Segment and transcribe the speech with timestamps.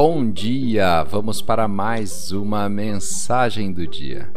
[0.00, 1.02] Bom dia!
[1.02, 4.30] Vamos para mais uma mensagem do dia.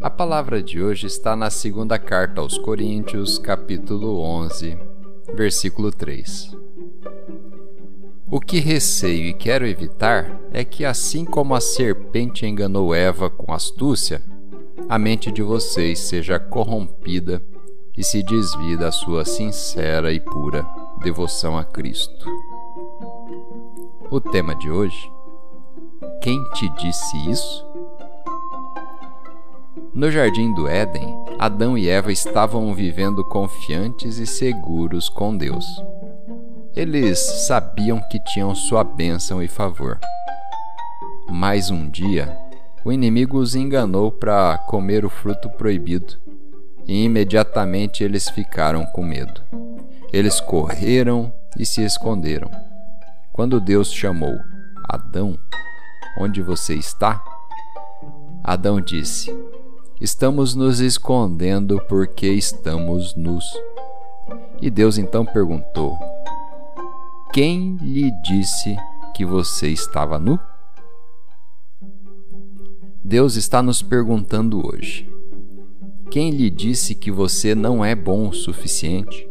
[0.00, 4.78] A palavra de hoje está na segunda carta aos Coríntios, capítulo 11,
[5.34, 6.56] versículo 3.
[8.30, 13.52] O que receio e quero evitar é que, assim como a serpente enganou Eva com
[13.52, 14.22] astúcia,
[14.88, 17.42] a mente de vocês seja corrompida
[17.98, 20.66] e se desvie da sua sincera e pura
[21.02, 22.53] devoção a Cristo.
[24.14, 25.10] O tema de hoje:
[26.22, 27.66] Quem te disse isso?
[29.92, 35.66] No jardim do Éden, Adão e Eva estavam vivendo confiantes e seguros com Deus.
[36.76, 39.98] Eles sabiam que tinham sua bênção e favor.
[41.28, 42.38] Mas um dia,
[42.84, 46.14] o inimigo os enganou para comer o fruto proibido
[46.86, 49.42] e imediatamente eles ficaram com medo.
[50.12, 52.48] Eles correram e se esconderam.
[53.34, 54.38] Quando Deus chamou
[54.88, 55.36] Adão,
[56.16, 57.20] onde você está?
[58.44, 59.36] Adão disse:
[60.00, 63.44] Estamos nos escondendo porque estamos nus.
[64.62, 65.98] E Deus então perguntou:
[67.32, 68.76] Quem lhe disse
[69.12, 70.38] que você estava nu?
[73.02, 75.12] Deus está nos perguntando hoje:
[76.08, 79.28] quem lhe disse que você não é bom o suficiente?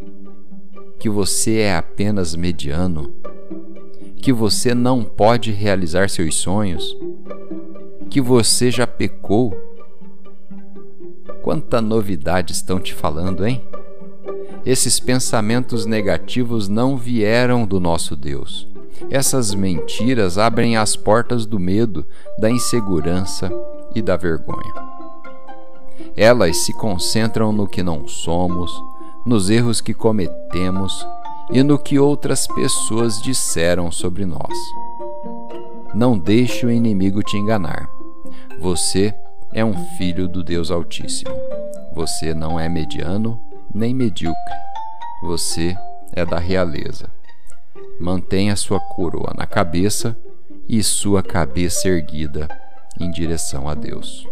[0.99, 3.23] Que você é apenas mediano?
[4.23, 6.97] Que você não pode realizar seus sonhos?
[8.09, 9.53] Que você já pecou?
[11.41, 13.61] Quanta novidade estão te falando, hein?
[14.65, 18.65] Esses pensamentos negativos não vieram do nosso Deus.
[19.09, 22.05] Essas mentiras abrem as portas do medo,
[22.39, 23.52] da insegurança
[23.93, 24.73] e da vergonha.
[26.15, 28.71] Elas se concentram no que não somos,
[29.25, 31.05] nos erros que cometemos
[31.52, 34.53] e no que outras pessoas disseram sobre nós.
[35.94, 37.87] Não deixe o inimigo te enganar.
[38.59, 39.14] Você
[39.52, 41.31] é um filho do Deus Altíssimo.
[41.93, 43.39] Você não é mediano
[43.73, 44.54] nem medíocre.
[45.21, 45.76] Você
[46.11, 47.09] é da realeza.
[47.99, 50.17] Mantenha sua coroa na cabeça
[50.67, 52.48] e sua cabeça erguida
[52.99, 54.27] em direção a Deus.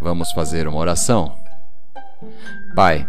[0.00, 1.34] Vamos fazer uma oração?
[2.74, 3.08] Pai,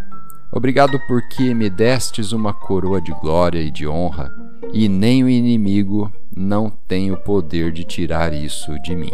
[0.56, 4.32] obrigado porque me destes uma coroa de glória e de honra,
[4.74, 9.12] e nem o inimigo não tem o poder de tirar isso de mim.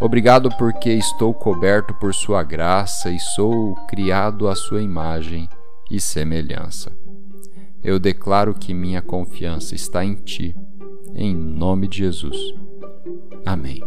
[0.00, 5.48] Obrigado porque estou coberto por Sua graça e sou criado à Sua imagem
[5.90, 6.92] e semelhança.
[7.82, 10.56] Eu declaro que minha confiança está em Ti,
[11.14, 12.36] em nome de Jesus.
[13.46, 13.80] Amém.